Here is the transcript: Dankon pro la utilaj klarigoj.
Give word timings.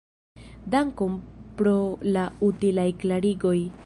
Dankon 0.75 1.19
pro 1.59 1.75
la 2.17 2.23
utilaj 2.51 2.89
klarigoj. 3.05 3.57